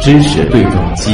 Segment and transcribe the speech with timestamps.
[0.00, 1.12] 知识对撞机。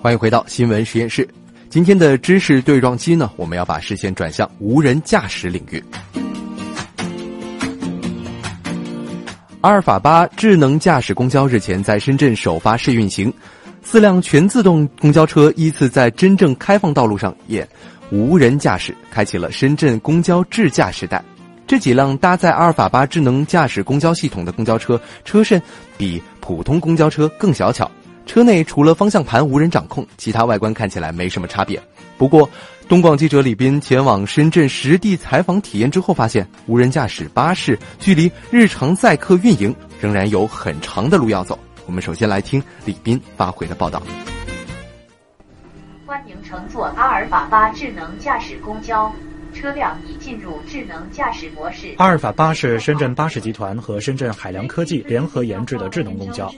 [0.00, 1.28] 欢迎回到新闻实验室。
[1.68, 5.82] 今天的知识对撞机呢，我们要把视线转向无人驾驶领域。
[9.60, 13.32] 阿尔法八智能驾驶公交日前在深圳首发试运行，
[13.82, 17.66] 四辆全自动公交车依次在真正开放道路上演
[18.10, 21.22] 无人驾驶，开启了深圳公交智驾时代。
[21.66, 25.60] 这几辆搭载阿尔法八智能驾驶公交系统的公交车，车身
[25.96, 27.90] 比普通公交车更小巧。
[28.26, 31.82] 车内除了方向盘无人掌控，其他外观看起来没什么差别。
[32.16, 32.48] 不过，
[32.88, 41.58] 东广记者李斌前往深圳实地采访体验之后，发现无人驾驶巴士距离日常载客运营仍然有很长的路要走。
[41.86, 44.02] 我们首先来听李斌发回的报道。
[46.14, 49.12] 欢迎乘坐阿尔法八智能驾驶公交。
[49.52, 51.92] 车辆已进入智能驾驶模式。
[51.98, 56.48] 阿尔法八是深圳巴士集团和深圳海良科技联合研制的智能公交。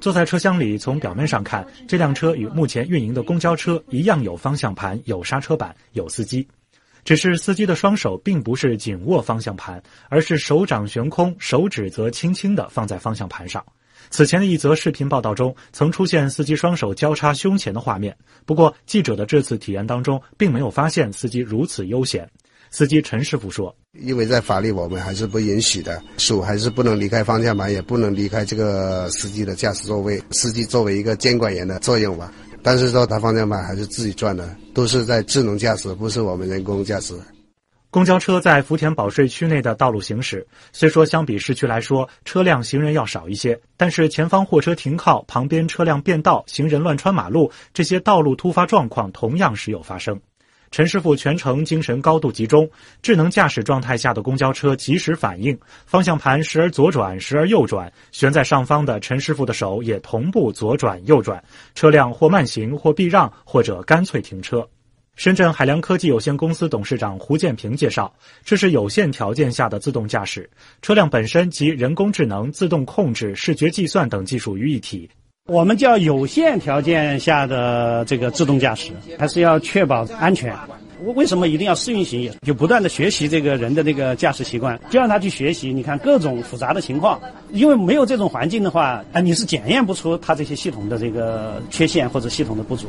[0.00, 6.46] 坐在车厢里，从表面上看，这辆车与目前运营的公交车一样，有方向盘、有刹车板、有司机。
[7.04, 13.60] 只是司机的双手并不是紧握方向盘，而是手掌悬空，手指则轻轻地放在方向盘上。
[14.08, 18.16] 此前的一则视频报道中，曾出现司机双手交叉胸前的画面。
[18.46, 22.28] 不过，记者的这次体验当中，并没有发现司机如此悠闲。
[22.72, 30.22] 司机陈师傅说：“因为在法律我们还是不允许的，手还是不能离开方向盘，也不能离开这个司机的驾驶座位。
[30.30, 37.12] 司机作为一个监管员的作用吧，但是说他方向盘还是自己转的，都是在智能驾驶，不是我们人工驾驶。”
[37.92, 50.20] 公交车在福田保税区内的道路行驶，虽说相比市区来说车辆行人要少一些，但是前方货车停靠、旁边车辆变道、行人乱穿马路，这些道路突发状况同样时有发生。
[50.70, 52.70] 陈师傅全程精神高度集中，
[53.02, 61.42] 智能驾驶状态下的公交车及时反应，方向盘时而左转，时而右转，悬在上方的陈师傅的手也同步左转右转，
[61.74, 64.64] 车辆或慢行，或避让，或者干脆停车。
[65.20, 68.10] 深圳海良科技有限公司董事长胡建平介绍，
[68.42, 70.48] 这是有限条件下的自动驾驶，
[70.80, 75.06] 车辆本身集人工智能、自动控制、视觉计算等技术于一体。
[75.46, 80.56] 我们叫有限条件下的这个自动驾驶，还是要确保安全。
[81.14, 82.32] 为什么一定要试运行？
[82.40, 85.70] 就不断的学习这个人的那个驾驶习惯，就让他去学习。
[85.70, 87.20] 你看各种复杂的情况，
[87.52, 92.88] 因为没有这种环境的话，啊，你是检验不出它这些系统的这个缺陷或者系统的不足。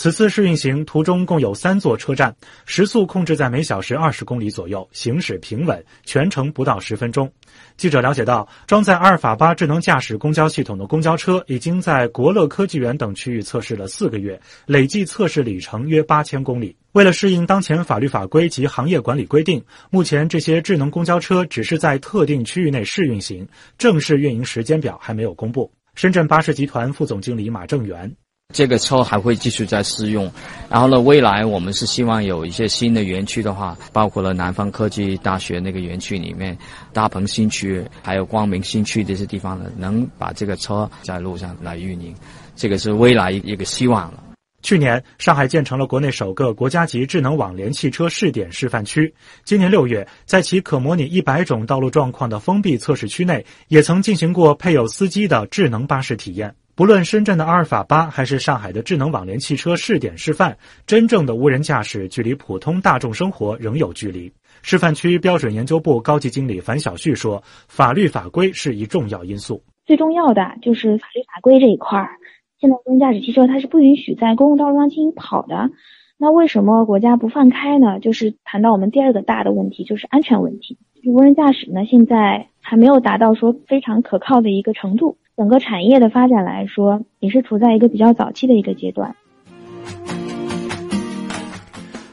[0.00, 2.34] 此次试运行途中共有三座车站，
[2.64, 7.30] 时速控制在每小时二十公里左右，行驶平稳，全程不到十分钟。
[7.76, 16.74] 记者了解到，装载阿尔法八智能驾驶公交系统的公交车已经在国乐科技园等区域测试了四个月，累计测试里程约八千公里。
[16.92, 23.46] 为了适应当前法律法规及行业管理规定，目前这些智能公交车只是在特定区域内试运行，
[23.76, 25.70] 正式运营时间表还没有公布。
[25.94, 28.10] 深圳巴士集团副总经理马正元。
[28.52, 30.30] 这个车还会继续在试用，
[30.68, 36.56] 然后呢，未来我们是希望有一些新的园区的话，包括了南方科技大学那个园区里面，
[36.92, 42.14] 大鹏新区，还有光明新区这些地方呢，能把这个车在路上来运营，
[42.56, 44.24] 这个是未来一个希望了。
[44.62, 49.14] 去年，上海建成了国内首个国家级智能网联汽车试点示范区。
[49.42, 56.54] 今年六月，在其可模拟一百种道路状况的封闭测试区内，也曾进行过配有司机的智能巴士体验。
[56.80, 64.32] 不论深圳的阿尔法八，还是上海的智能网联汽车试点示范，真正的无人驾驶距离普通大众生活仍有距离。
[64.62, 72.12] 示范区标准研究部高级经理樊小旭说：“法律法规是一重要因素，最重要的就是法律法规这一块儿。
[72.58, 75.68] 现在无人驾驶汽车它是不允许在公共道路上进行跑的，
[76.16, 78.00] 那为什么国家不放开呢？
[78.00, 80.78] 就是谈到我们第二个大的问题，就是安全问题。
[81.04, 89.16] 无人驾驶呢，现在还没有达到说非常可靠的一个程度。”整个产业的发展来说，也是处在一个比较早期的一个阶段。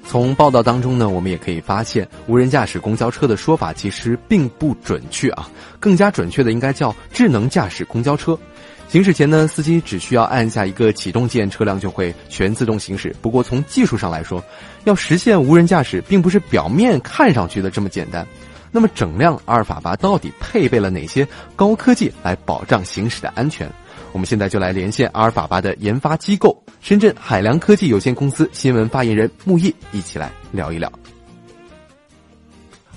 [0.06, 8.40] 从报道当中呢，我们也可以发现，无人驾驶公交车的说法其实并不准确啊，更加准确的应该叫智能驾驶公交车。
[8.88, 13.14] 行驶前呢，司机只需要按下一个启动键，车辆就会全自动行驶。
[13.22, 14.42] 不过从技术上来说，
[14.86, 18.26] 要实现无人驾驶，并不是表面看上去的这么简单。
[18.72, 23.70] 那么，整辆阿尔法八到底配备了哪些高科技来保障行驶的安全？
[24.12, 30.92] 我们现在就来连线阿尔法八的研发机构——深圳海良科技有限公司新闻发言人木易，一起来聊一聊。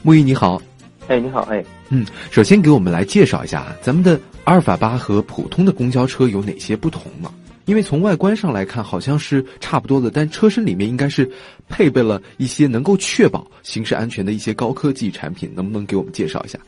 [0.02, 0.60] 木易，你好。
[1.08, 1.62] 哎，你好，哎。
[1.88, 7.30] 嗯，首先给我们来介绍一下咱们的阿尔法八和普通的公交车有哪些不同吗？
[7.70, 11.30] 因为从外观上来看好像是差不多的，但车身里面应该是
[11.68, 16.58] 配备了一些能够确保行驶安全的一些高科技产品，能不能给我们介绍一下？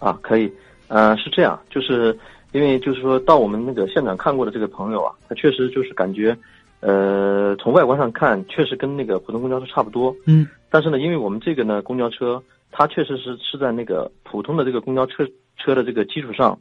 [0.00, 0.52] 啊，可以，
[0.88, 2.18] 呃，是这样，就是
[2.50, 6.36] 因为就是说到我们那个现场看过的这个朋友啊，他确实就是感觉，
[6.80, 12.42] 呃，从外观上看确实跟那个普通公交车差不多，嗯，但是呢，因为我们这个呢公交车，
[12.72, 15.24] 它确实是是在那个普通的这个公交车
[15.56, 16.58] 车的这个基础上，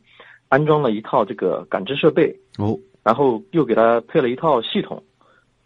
[0.50, 5.02] 安装了一套这个感知设备，哦，然后又给它配了一套系统，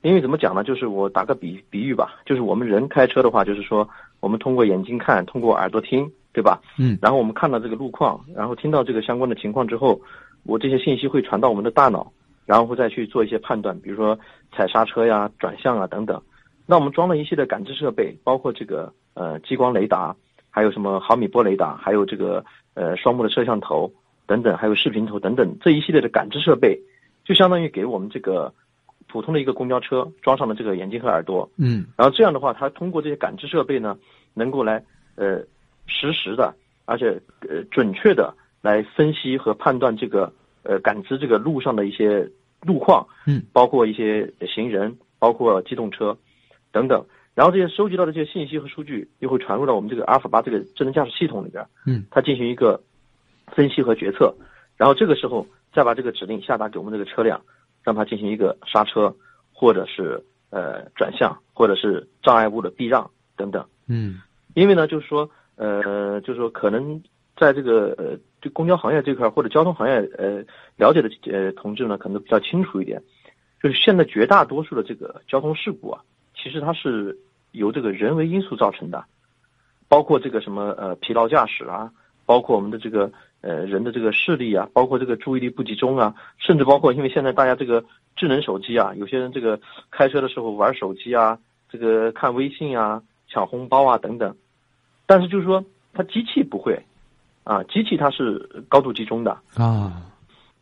[0.01, 0.63] 因为怎么讲呢？
[0.63, 3.87] 就是我打个比比喻吧，就是我们人开车的话，就是说
[4.19, 6.61] 我们通过眼睛看，通过耳朵听，对吧？
[6.77, 9.99] 嗯然后我们看到这个路况，然后听到这个相关的情况之后，
[10.43, 12.11] 我这些信息会传到我们的大脑，
[12.45, 14.17] 然后会再去做一些判断，比如说
[14.51, 16.21] 踩刹车呀、转向啊等等。
[16.67, 20.15] 那我们装了一系列感知设备，包括这个呃激光雷达，
[20.49, 22.43] 还有什么毫米波雷达，还有这个
[22.73, 23.91] 呃双目的摄像头
[24.25, 26.79] 等等，还有视频头等等这一系列的感知设备，
[27.25, 28.53] 就相当于给我们这个
[29.07, 31.85] 普通的一个公交车装上了这个眼睛和耳朵，嗯。
[31.97, 33.97] 然后这样的话，它通过这些感知设备呢，
[34.33, 34.83] 能够来
[35.15, 35.41] 呃
[35.87, 36.53] 实时的，
[36.85, 37.19] 而且
[37.49, 40.31] 呃准确的来分析和判断这个
[40.63, 42.29] 呃感知这个路上的一些
[42.61, 46.17] 路况，嗯，包括一些行人，包括机动车
[46.71, 47.03] 等等。
[47.33, 52.81] 然后这些收集到的这些信息和数据，又会传入到我们这个阿尔法八这个智能驾驶系统里边，嗯，它进行一个
[53.47, 54.33] 分析和决策，
[54.77, 55.45] 然后这个时候
[55.75, 57.41] 再把这个指令下达给我们这个车辆，
[57.83, 59.13] 让它进行一个刹车，
[59.51, 63.65] 或者是呃转向，或者是障碍物的避让等等。
[63.87, 64.21] 嗯
[64.53, 67.03] 因为呢，就是说，呃，就是说，可能
[67.35, 70.41] 在这个呃，对公交行业这块儿或者交通行业呃
[70.77, 73.03] 了解的呃同志呢，可能比较清楚一点，
[73.61, 76.01] 就是现在绝大多数的这个交通事故啊，
[76.33, 77.19] 其实它是
[77.51, 79.03] 由这个人为因素造成的，
[79.89, 81.91] 包括这个什么呃疲劳驾驶啊，
[82.25, 83.11] 包括我们的这个
[83.45, 89.59] 呃人的这个视力啊，包括这个注意力不集中啊，甚至包括因为现在大家这个智能手机啊，有些人这个
[89.91, 91.37] 开车的时候玩手机啊，
[91.69, 94.35] 这个看微信啊、抢红包啊等等。
[95.05, 95.63] 但是就是说，
[95.93, 96.83] 它机器不会，
[97.43, 100.01] 啊，机器它是高度集中的，啊，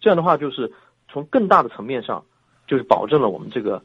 [0.02, 0.70] 这样的话就是
[1.10, 2.22] 从更大的层面上，
[2.68, 3.82] 就是保证了我们这个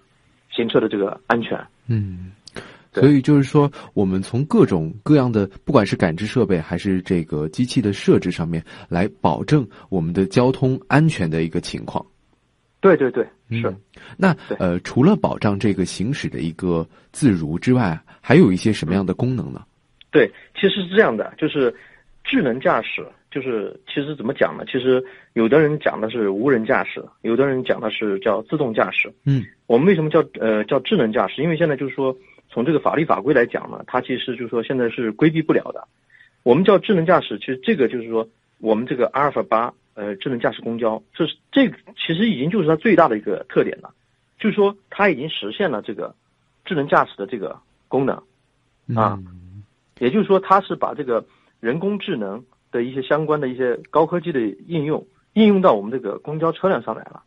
[0.50, 1.56] 行车的这个安全。
[1.86, 2.32] 嗯。
[3.00, 12.04] 对所以就是说，我们从各种各样的，不管是感知设备还是这个机器的设置上面，来保证我们的交通安全的一个情况。
[12.80, 13.68] 对对对，是。
[13.68, 13.76] 嗯
[14.16, 19.64] 那呃，除了保障这个行驶的一个自如之外，还有一些什么样的功能呢？
[20.10, 21.74] 对，其实是这样的，就是
[22.24, 24.64] 智能驾驶，就是其实怎么讲呢？
[24.66, 25.04] 其实
[25.34, 29.12] 有的人讲的是无人驾驶，有的人讲的是叫自动驾驶。
[29.24, 31.42] 嗯，我们为什么叫呃叫智能驾驶？
[31.42, 32.16] 因为现在就是说，
[32.48, 35.86] 从这个法律法规来讲呢，它其实就是说现在是规避不了的。
[36.42, 38.28] 我们叫智能驾驶，其实这个就是说，
[38.58, 43.92] 我们这个阿尔法八呃智能驾驶公交，这是这个其实已经就是它最大的一个特点了，
[44.38, 46.14] 就是说它已经实现了这个
[46.64, 47.58] 智能驾驶的这个
[47.88, 48.16] 功能。
[48.96, 49.62] 啊嗯
[49.98, 51.26] 也就是说，它是把这个
[51.58, 57.22] 人工智能的一些相关的一些高科技的应用应用到我们这个公交车辆上来了，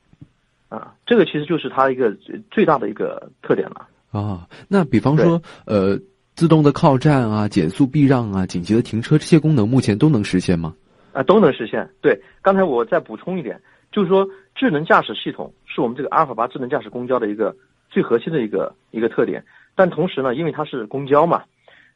[0.69, 3.89] 啊，这个其实就是它一个最最大的一个特点了。
[4.11, 5.97] 啊，那比方说，呃，
[6.35, 10.75] 自动的靠站啊、减速避让啊、紧急的停车这些功能，目前都能实现吗？
[11.13, 11.89] 啊，都能实现。
[12.01, 13.59] 对，刚才我再补充一点，
[13.91, 17.55] 就是说智能驾驶系统是我们这个阿尔法八智能驾驶公交的一个
[17.89, 19.43] 最核心的一个一个特点。
[19.75, 21.43] 但同时呢，因为它是公交嘛，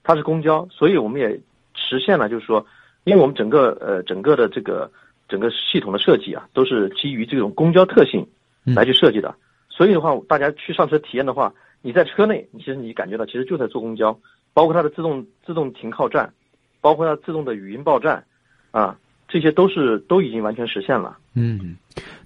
[0.04, 1.30] 它是公交，所以我们也
[1.74, 2.66] 实现了，就是说，
[3.04, 4.90] 因为我们整个呃整个的这个
[5.28, 8.26] 整个系统的设计啊，都是基于这种公交特性
[8.64, 9.36] 来去设计的。
[9.70, 11.54] 所以的话，大家去上车体验的话，
[11.86, 14.20] 你在车内，其实你感觉到其实就在坐公交，
[14.56, 16.34] 包括它的自动自动停靠站，
[16.82, 18.26] 包括它自动的语音报站，
[18.72, 21.16] 啊，这些都是都已经完全实现了。
[21.36, 21.78] 嗯，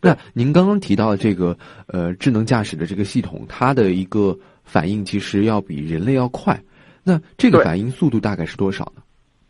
[0.01, 6.58] 那您刚刚提到的这个呃智能驾驶的这个系统，它的一个反应其实要比人类要快。
[7.04, 9.01] 那这个反应速度大概是多少呢？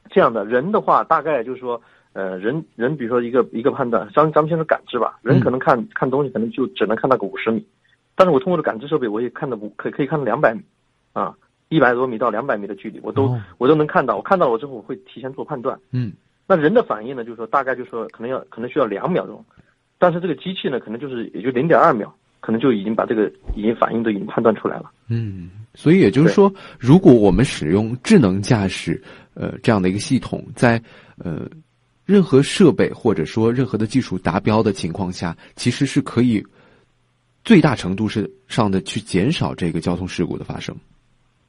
[0.10, 1.80] 这样的人的话，大概就是说，
[2.14, 7.64] 呃，人人比如说一个一个判断，咱咱们先说感知吧，人可能看、看东西可能就只能看到个五十米，
[8.20, 10.60] 但是我通过的感知设备，我也看到五可可以看到两百米，
[11.14, 11.34] 啊，
[11.70, 14.18] 一百多米到两百米的距离，我都、哦我都能看到。
[14.18, 15.80] 我看到了之后，我会提前做判断。
[15.92, 16.12] 嗯
[16.46, 19.42] 那人的反应呢，就是说大概就是说可能要可能需要两秒钟，
[19.98, 24.92] 但是这个机器呢，可能就是也就零点二秒，可能就已经把这个已经反应都已经判断出来了。
[25.08, 29.02] 嗯，所以也就是说，如果我们使用智能驾驶
[29.34, 30.82] 呃这样的一个系统，在
[31.24, 31.48] 呃
[32.06, 36.44] 任何设备或者说任何的技术达标的情况下，其实是可以
[37.50, 40.76] 最大程度是上的去减少这个交通事故的发生。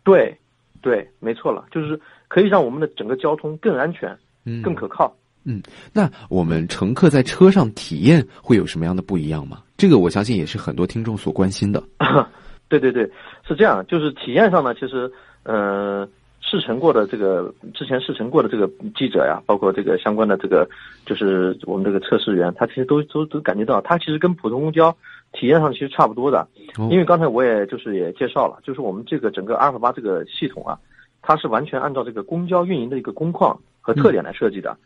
[0.03, 0.35] 对，
[0.81, 4.17] 对，没错了，就是可以让我们的整个交通更安全、
[4.47, 5.15] 嗯，更可靠。
[5.45, 9.59] 嗯，那我们乘客在车上体验会有什么样的不一样吗？
[9.77, 11.85] 这个我相信也是很多听众所关心的。
[12.71, 13.03] 对对对，
[13.47, 16.09] 是这样，就是体验上呢，其实呃
[16.41, 18.67] 试乘过的这个之前试乘过的这个
[18.97, 20.67] 记者呀，包括这个相关的这个
[21.05, 24.97] 就是我们这个测试员，他其实都都都感觉到，他其实跟普通公交
[25.33, 26.47] 体验上其实差不多的。
[26.91, 30.79] 因为刚才我也就是也介绍了，就是我们这个整个阿尔法八这个系统啊，
[31.23, 34.77] 它是完全按照这个公交运营的一个工况和特点来设计的。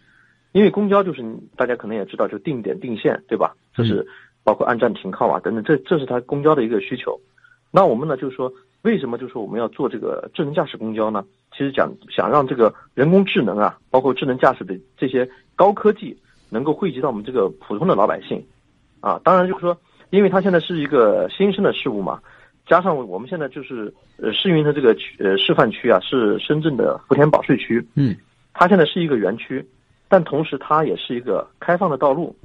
[0.52, 1.24] 因为公交就是
[1.56, 3.56] 大家可能也知道，就定点定线，对吧？
[3.74, 4.06] 这是
[4.44, 7.18] 包括按站停靠啊等等，这这是它公交的一个需求。
[7.72, 11.24] 那我们呢，就是说，为什么就是说我们要做这个智能驾驶公交呢？
[11.50, 16.16] 其实讲想让这个人工智能啊，包括智能驾驶的这些高科技，
[16.50, 18.44] 能够惠及到我们这个普通的老百姓，
[19.00, 19.76] 啊，当然就是说，
[20.14, 22.20] 因为它现在是一个新生的事物嘛，
[22.66, 28.14] 加上我们现在就是呃试运的这个区呃示范区啊，是深圳的福田保税区，嗯，
[28.52, 29.66] 它现在是一个园区。
[30.06, 32.36] 但同时，它也是一个开放的道路，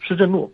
[0.00, 0.52] 市政路，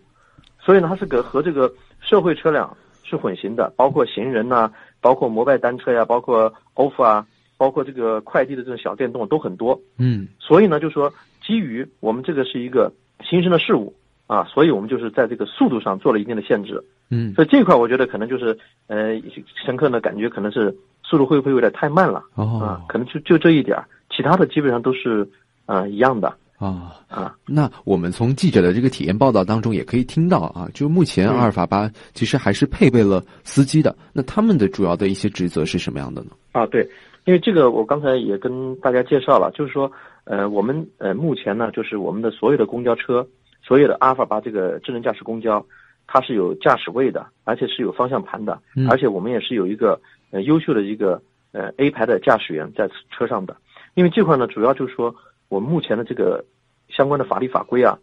[0.59, 4.71] 所以呢，它是个和这个社会车辆是混行的，包括行人呐，
[5.01, 9.81] 包括摩拜单车呀，包括 ofo 啊，包括这个快递的这种小电动都很多。
[9.97, 11.11] 嗯，所以呢，就说
[11.43, 12.93] 基于我们这个是一个
[13.25, 13.95] 新生的事物
[14.29, 16.81] 啊，所以我们就是在这个速度上做了一定的限制。
[17.11, 18.57] 嗯，所以这块我觉得可能就是
[18.87, 19.21] 呃，
[19.67, 22.23] 乘客呢感觉可能是速度会不会有点太慢了？
[22.37, 23.77] 哦，啊，可能就就这一点，
[24.15, 25.29] 其他的基本上都是
[25.67, 26.33] 呃一样的。
[26.59, 27.37] 啊啊！
[27.47, 33.95] 那我们从记者的这个体验报道当中也可以听到啊，就目前阿尔法八其实还是配备了司机的。
[34.13, 36.31] 那他们的主要的一些职责是什么样的呢？
[36.51, 36.83] 啊，对，
[37.27, 39.89] 因为这个我刚才也跟大家介绍了，就是说，
[40.25, 43.25] 呃，我们呃目前呢，就是我们的所有的公交车，
[43.69, 45.65] 所有的阿尔法八这个智能驾驶公交，
[46.07, 48.59] 它是有驾驶位的，而且是有方向盘的，
[48.89, 51.23] 而且我们也是有一个呃优秀的一个
[51.53, 53.55] 呃 A 牌的驾驶员在车上的。
[53.95, 55.15] 因为这块呢，主要就是说。
[55.51, 56.45] 我们目前的这个
[56.91, 57.99] 相关的法律法规啊，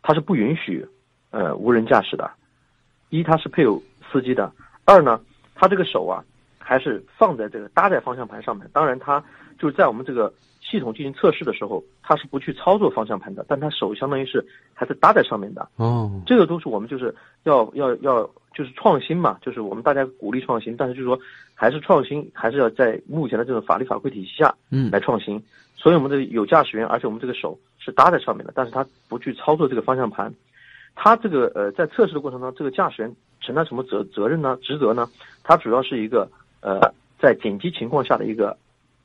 [0.00, 0.86] 它是不允许
[1.30, 2.30] 呃无人驾驶的。
[3.10, 4.48] 一，它是配有司机的；
[4.84, 5.20] 二呢，
[5.56, 6.22] 它这个手啊
[6.56, 8.70] 还是放在这个搭在方向盘上面。
[8.72, 9.20] 当然，它
[9.58, 10.32] 就是在我们这个
[10.68, 14.44] 系统进行测试的时候，它是不去操作方向盘的，但它手相当于是
[14.74, 15.66] 还是搭在上面的。
[15.76, 21.18] 哦，这个都是我们就是要要要就是创新嘛，就是我们大家鼓励创新，但是就是说
[21.54, 25.42] 还是创新，还是要在目前的这种法律法规体系下，嗯，来创新。
[25.74, 30.32] 所以我们的有驾驶员，而且我们这个手是搭在上面的，但是他不去操作这个方向盘。
[30.94, 34.58] 他这个呃，在测试的过程当中，这个驾驶员承担什么责责任呢？
[34.60, 35.08] 职责呢？
[35.44, 36.28] 他主要是一个
[36.60, 36.80] 呃，
[37.20, 38.58] 在紧急情况下的一个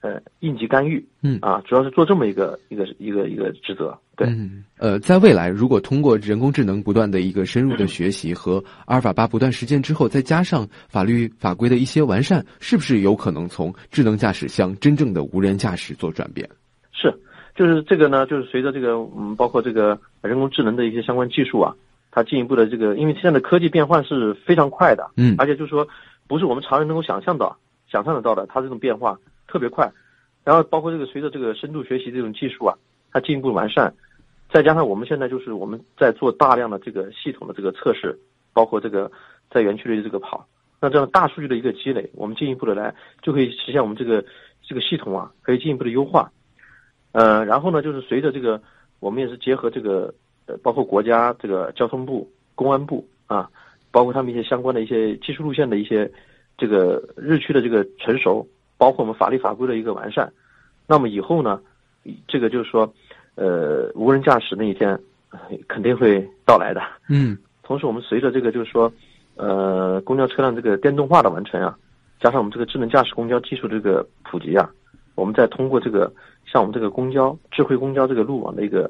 [0.04, 1.04] 呃应急干预。
[1.22, 3.98] 嗯啊，主要是做这么一个一个一个一个职责。
[4.16, 4.28] 对。
[4.28, 4.64] 嗯。
[4.78, 16.48] 呃，在未来，如果通过人工智能不断的一个深入的学习和阿尔法八不断实践之后，再加上法律法规的一些完善，是不是有可能从智能驾驶向真正的无人驾驶做转变？
[16.92, 17.12] 是，
[17.56, 21.74] 就是这个呢，就是随着这个，嗯，包括这个人工智能的一些相关技术啊，
[22.12, 25.88] 它进一步的这个，因为现在的科技变换是非常快的，嗯，而且就是说，
[26.28, 27.58] 不是我们常人能够想象到、
[27.90, 29.18] 想象得到的，它这种变化
[29.54, 29.90] 特别快。
[30.44, 32.76] 然后包括这个随着这个深度学习这种技术啊，
[33.12, 33.94] 它进一步完善，
[34.52, 38.18] 再加上我们现在就是我们在做大量的这个系统的这个测试，
[38.52, 39.10] 包括这个
[39.52, 40.46] 在园区里的这个跑，
[40.82, 44.26] 那这样大数据的一个积累，我们进一步的来就可以实现我们这个
[44.64, 46.32] 这个系统啊，可以进一步的优化。
[47.14, 48.62] 呃，然后呢，就是随着这个，
[49.00, 50.14] 我们也是结合这个，
[50.48, 53.50] 呃，包括国家这个交通部、公安部啊，
[53.92, 56.12] 包括他们一些相关的一些技术路线的一些
[56.58, 58.46] 这个日趋的这个成熟，
[58.78, 60.32] 包括我们法律法规的一个完善，
[60.88, 61.60] 那么以后呢，
[62.28, 62.94] 这个就是说，
[63.36, 65.00] 呃，无人驾驶那一天
[65.68, 66.82] 肯定会到来的。
[67.10, 67.38] 嗯。
[67.64, 68.92] 同时，我们随着这个就是说，
[69.36, 71.78] 呃，公交车辆这个电动化的完成啊，
[72.20, 74.70] 加上我们这个智能驾驶公交技术这个普及啊。
[75.16, 76.12] 我们再通过这个
[76.46, 78.90] 像我们这个公交智慧公交这个路网的一个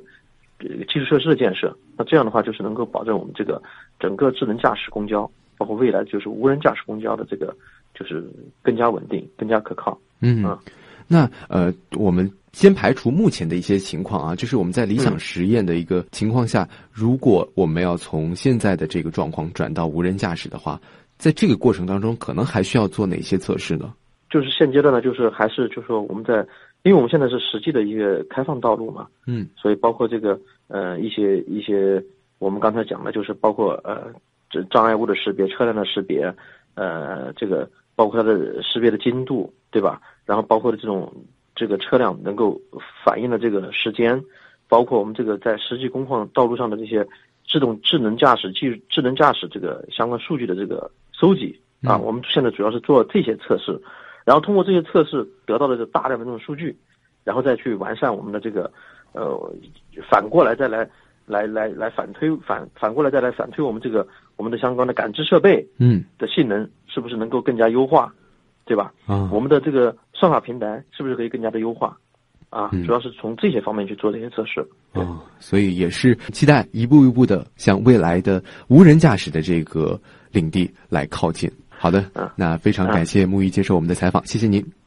[0.59, 3.61] 基础设施的建设，那这样的话就是能够保证我们这个
[3.99, 7.55] 整个智能驾驶公交，包括未来就是无人驾驶公交的这个
[7.93, 8.23] 就是
[8.61, 9.97] 更加稳定、更加可靠。
[10.21, 10.57] 嗯，
[11.07, 20.79] 那呃，我们先排除目前的一些情况啊，就是我们在理想实验的一个情况下，如果我们要从现在的这个状况转到无人驾驶的话，
[21.17, 23.93] 在这个过程当中，可能还需要做哪些测试呢？
[24.29, 26.35] 就是现阶段呢，就是还是就是说我们在，
[26.81, 32.03] 因为我们现在是实际的一个开放道路嘛，嗯，所以包括这个呃一些一些
[32.39, 34.07] 我们刚才讲的，就是包括呃
[34.49, 36.33] 这障碍物的识别、车辆的识别，
[36.73, 40.01] 呃这个包括它的识别的精度，对吧？
[40.25, 41.13] 然后包括的这种
[41.55, 42.59] 这个车辆能够
[43.03, 44.23] 反映的这个时间，
[44.67, 47.05] 包括我们这个在实际工况道路上的这些
[47.47, 53.79] 自动智能驾驶技术、智能驾驶这个相关数据的这个收集啊，我们现在主要是做这些测试。
[54.25, 56.73] 然后通过这些测试得到的这大量的这种数据，
[57.25, 58.71] 然后再去完善我们的这个
[59.11, 59.53] 呃，
[60.09, 60.89] 反过来再来
[61.25, 64.07] 来来来反推反反过来再来反推我们这个
[64.37, 68.13] 我们的相关的感知设备嗯的性能是不是能够更加优化，
[68.65, 68.93] 对吧？
[69.07, 71.97] 啊我们的这个算法平台是不是可以更加的优化？
[72.49, 74.61] 啊，嗯主要是从这些方面去做这些测试。
[74.93, 79.99] 嗯哦，所以也是期待一步一步的向未来的无人驾驶的这个
[80.31, 81.51] 领地来靠近。
[81.69, 84.82] 好的嗯，那非常感谢木易接受我们的采访，谢谢您。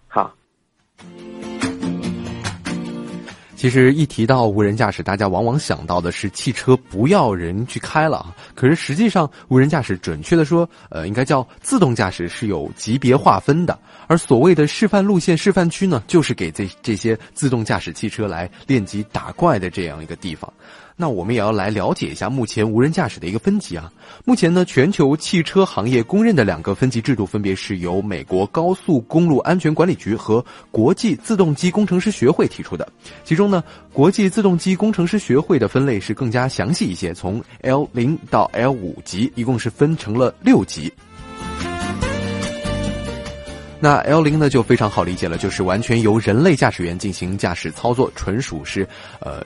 [3.66, 8.32] 其实一提到无人驾驶，大家往往想到的是汽车不要人去开了。
[8.54, 13.76] 可是实际上，无人驾驶准确的说，呃，应该叫自动驾驶是有级别划分的。
[14.06, 20.49] 而所谓的示范路线、示范区呢，就是给这这些自动驾驶汽车来练级打怪的这样一个地方。
[20.99, 23.93] 那我们也要来了解一下目前无人驾驶的一个分级啊。
[24.25, 32.88] 目前呢，全球汽车行业公认的两个分级制度，分别是由美国高速公路安全管理局和国际自动机工程师学会提出的。
[33.25, 33.62] 其中呢，
[33.93, 40.91] 国际自动机工程师学会的分类是更加详细一些，从 L 零到 L 五级，一共是分成了六级。
[43.79, 48.88] 那 L 零呢就非常好理解了，就是完全由人类驾驶员进行驾驶操作，纯属是
[49.21, 49.45] 呃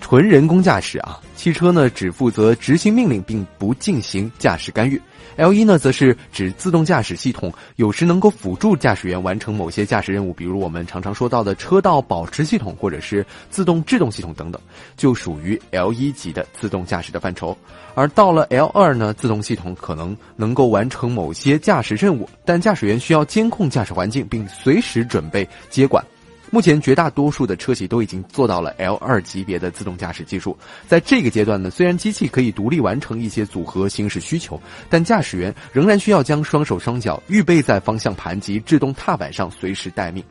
[0.00, 1.20] 纯人工驾驶啊。
[1.36, 5.00] 汽车呢只负责执行命令，并不进行驾驶干预。
[5.36, 14.60] L 一呢，则是指自动驾驶系统有时能够辅助驾驶员完成某些驾驶任务，比如我们常常说到的车道保持系统，或者是自动制动系统等等，
[14.98, 17.56] 就属于 L 一级的自动驾驶的范畴。
[17.94, 26.04] 而到了 L 二呢，自动系统可能能够完成某些驾驶任务，但驾驶员需要监控驾驶环境，并随时准备接管。
[26.50, 30.56] 目前绝大多数的车企都已经做到了 L 二级别的自动驾驶技术。
[30.88, 40.22] 在这个阶段呢，虽然机器可以独立完成一些组合行驶需求，但驾驶员仍然需要将双手双脚预备在方向盘及制动踏板上，随时待命。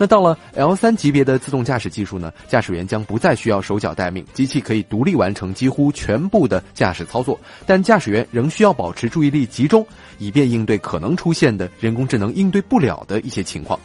[0.00, 7.36] 那到了 L 三级别的自动驾驶技术呢，驾驶员将不再需要手脚待命，机器可以独立完成几乎全部的驾驶操作，
[7.66, 9.84] 但驾驶员仍需要保持注意力集中，
[10.18, 13.76] 以便应对可能出现的人工智能应对不了的一些情况。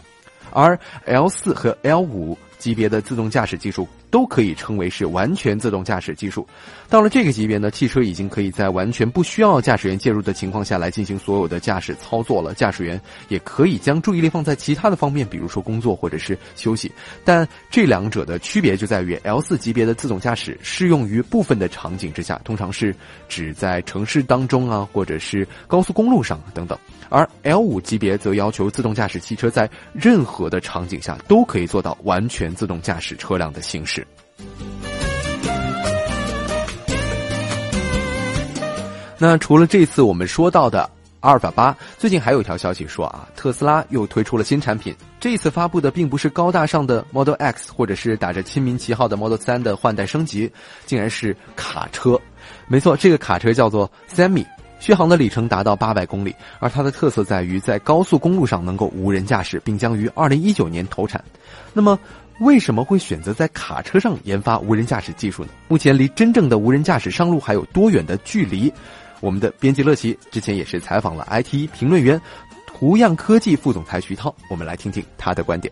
[0.53, 6.47] 而 L 四和 L 五级别的自动驾驶技术都可以称为是完全自动驾驶技术。
[6.87, 12.53] 到了这个级别呢，汽车已经可以在完全不需要驾驶员介入的情况下来进行所有的驾驶操作了。
[12.53, 12.97] 驾驶员
[13.27, 16.89] 也可以将注意力放在其他的方面，比如说工作或者是休息。
[17.25, 22.95] 但这两者的区别就在于，L 四级别的自动驾驶适用于部分的场景之下，通常是
[23.27, 26.79] 指在城市当中啊，或者是高速公路上等等。
[27.09, 34.05] 而 L 五级别则要求自动驾驶汽车在任何的场景下都可以做到完全自动驾驶车辆的行驶。
[39.17, 40.89] 那除了这次我们说到的
[41.21, 44.93] 阿尔法八，最近还有一条消息说啊，特斯拉又推出了新产品。
[45.21, 50.51] 这一次发布的并不是高大上的 Model X，或者是打着亲民旗号的 Model 三的换代升级，
[50.85, 52.19] 竟然是卡车。
[52.67, 54.45] 没错，这个卡车叫做 Semi。
[54.79, 61.23] 续航的里程达到八百公里，而它的特色在于在高速公路上能够无人驾驶，并将于二零一九年投产。
[61.71, 61.97] 那么，
[62.39, 65.49] 为什么会选择在卡车上研发无人驾驶技术呢？
[65.67, 68.71] 目前离真正的无人驾驶上路还有多远的距离？
[69.21, 72.19] 我们的编辑乐奇之前也是采访了 IT 评论员
[72.67, 75.71] 图样科技副总裁徐涛，我们来听听他的观点。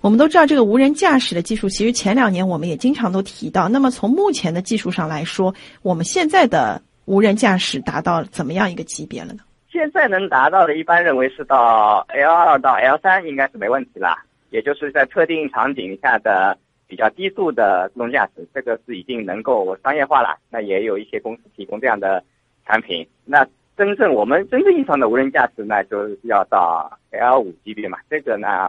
[0.00, 3.68] 我们都知道，这个无人驾驶的技术，其实前两年我们也经常都提到。
[3.68, 5.52] 那么从目前的技术上来说，
[5.82, 9.42] 我们现在的无人驾驶达到怎么样一个级别了呢？
[9.70, 14.16] 现在能达到的，一般认为是到 L 二到 L 三应该是没问题了，
[14.50, 20.36] 也就是在特定场景下的比较低速的自动驾驶，这个是已经能够商业化了。
[20.50, 22.22] 那也有一些公司提供这样的
[22.66, 23.06] 产品。
[23.24, 28.68] 那真正我们真正意义上的无人驾驶呢，就是要到 L 五级别嘛，这个呢。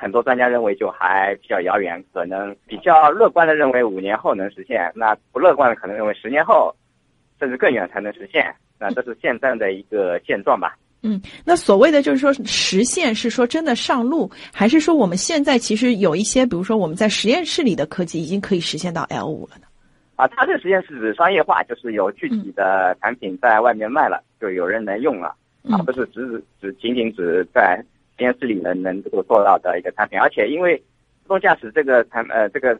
[0.00, 6.72] 很多专家认为就还比较遥远，可能比较乐观的认为五年后能实现，那不乐观的可能认为十年后，
[7.40, 8.54] 甚至更远才能实现。
[8.78, 10.76] 那这是现在的一个现状吧。
[11.02, 19.66] 嗯，那所谓的就是说实现是说真的上路，还是说我们现在其实有一些，比如说我们在实验室里的科技已经可以实现到 L 五了呢？
[20.16, 27.84] 啊，它这个实验室指商业化，就是有具体的产品在外面卖了，就有人能用了，嗯、而不是只只仅仅只在。
[28.16, 30.76] 实验室里能能够做到的一个产品，而且因为
[31.22, 32.76] 自动驾驶这个产呃这个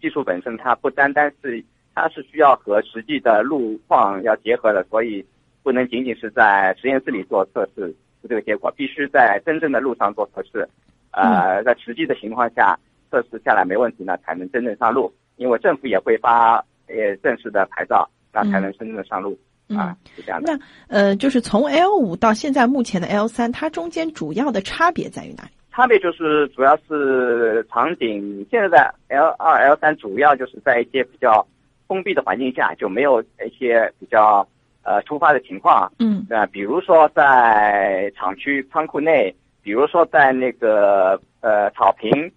[0.00, 1.60] 技术本身，它不单单是
[1.92, 5.26] 它是需要和实际的路况要结合的，所以
[5.66, 10.64] 不能仅仅是在实验室里做测试是这个结果，必须在真正的路上做测试，
[11.10, 12.78] 呃，在实际的情况下
[13.10, 15.12] 测试下来没问题呢，才能真正上路。
[15.34, 19.36] 因为政府也会发呃正式的牌照，那才能真正的上路。
[19.76, 20.52] 啊，是这样的。
[20.52, 25.50] 那呃，就是从 L 五到现在目前的 L 三，它中间主要的差别在于哪里？
[25.72, 31.44] 差别就是主要是场景，现在的 L 二、L 三主要就是在一些比较
[31.88, 34.46] 封闭的环境下，就没有一些比较
[34.86, 35.90] 呃突发的情况。
[35.98, 42.30] 嗯，那，比如说在厂区仓库内，比如说在那个呃草坪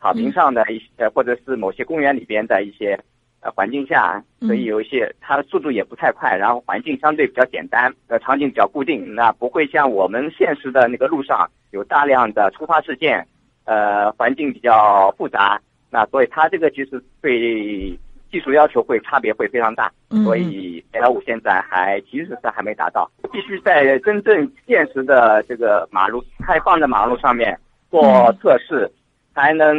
[0.00, 2.96] 草坪上的一些，或者是某些公园里边的一些
[3.40, 13.26] 呃环境下，所以有一些它的速度也不太快，然后环境相对比较简单，呃场景比较固定，那不会像我们现实的那个路上有大量的突发事件，
[13.64, 17.98] 呃环境比较复杂，那所以它这个其实对
[18.36, 27.58] 技术要求会差别会非常大，嗯所以 L 五现在还其实是还没达到，必须在真正现实的这个马路开放的马路上面
[27.90, 28.90] 做测试，
[29.34, 29.74] 才能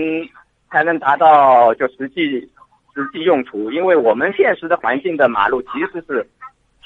[0.71, 2.39] 才能达到就实际
[2.95, 3.69] 实际用途。
[3.69, 6.27] 因为我们现实的环境的马路其实是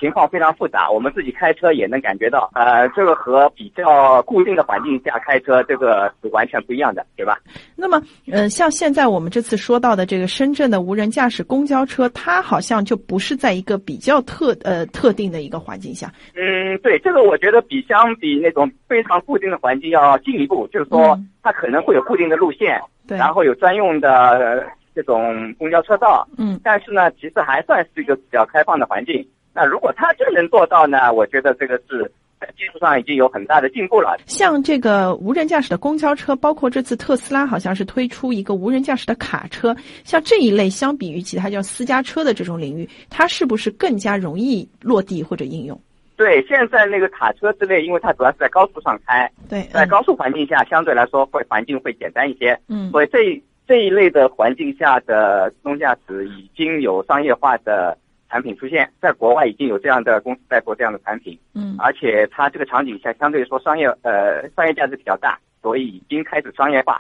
[0.02, 7.38] 情况非常复杂，我们自己开车也能感觉到，呃，这个和比较固定的环境下开车这个是完全不一样的，对吧？
[7.76, 16.12] 那么，呃，像现在我们这次说到的这个深圳的无人驾驶公交车，它好像就不是在一个比较特呃特定的一个环境下。
[16.34, 24.64] 嗯，对，这个我觉得比相比那种非常固定的环境要进一步，就是说嗯它可能会有固定的路线，对，然后有专用的呃
[24.96, 29.24] 这种公交车道，嗯，但是呢，其实还算是一个比较开放的环境。
[29.54, 32.10] 那如果它真能做到呢，我觉得这个是
[32.40, 34.18] 在技术上已经有很大的进步了。
[34.26, 45.80] 像这个无人驾驶的公交车，包括这次特斯拉好像是推出一个无人驾驶的卡车，像这一类，相比于其他叫私家车的这种领域，它是不是更加容易落地或者应用？
[46.18, 57.98] 对，现在那个卡车之类，因为它主要是在高速上开，对，在高速环境下相对来说会环境会简单一些，嗯所以这一这一类的环境下的自动驾驶已经有商业化的
[58.32, 66.94] 产品出现，在国外已经有这样的公司在做这样的产品，嗯而且它这个场景下相对说商业呃商业价值比较大，所以已经开始商业化，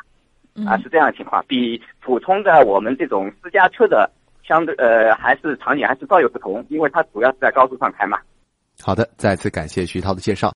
[0.65, 4.11] 啊嗯是这样的情况，比普通的我们这种私家车的
[4.43, 8.19] 相对呃还是场景还是稍有不同，因为它主要是在高速上开嘛。
[8.81, 10.49] 好的，再次感谢徐涛的介绍。